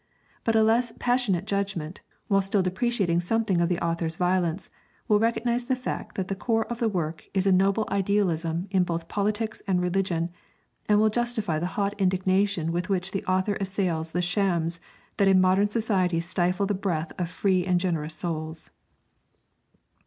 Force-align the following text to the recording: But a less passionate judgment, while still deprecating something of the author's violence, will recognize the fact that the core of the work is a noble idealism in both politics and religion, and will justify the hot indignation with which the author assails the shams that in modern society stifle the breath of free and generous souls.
But 0.43 0.55
a 0.55 0.63
less 0.63 0.91
passionate 0.97 1.45
judgment, 1.45 2.01
while 2.27 2.41
still 2.41 2.63
deprecating 2.63 3.21
something 3.21 3.61
of 3.61 3.69
the 3.69 3.77
author's 3.85 4.15
violence, 4.15 4.71
will 5.07 5.19
recognize 5.19 5.65
the 5.67 5.75
fact 5.75 6.15
that 6.15 6.27
the 6.27 6.33
core 6.33 6.65
of 6.69 6.79
the 6.79 6.89
work 6.89 7.25
is 7.35 7.45
a 7.45 7.51
noble 7.51 7.87
idealism 7.91 8.67
in 8.71 8.83
both 8.83 9.07
politics 9.07 9.61
and 9.67 9.79
religion, 9.79 10.31
and 10.89 10.99
will 10.99 11.11
justify 11.11 11.59
the 11.59 11.67
hot 11.77 11.93
indignation 12.01 12.71
with 12.71 12.89
which 12.89 13.11
the 13.11 13.23
author 13.25 13.53
assails 13.61 14.09
the 14.09 14.23
shams 14.23 14.79
that 15.17 15.27
in 15.27 15.39
modern 15.39 15.69
society 15.69 16.19
stifle 16.19 16.65
the 16.65 16.73
breath 16.73 17.11
of 17.19 17.29
free 17.29 17.63
and 17.63 17.79
generous 17.79 18.15
souls. 18.15 18.71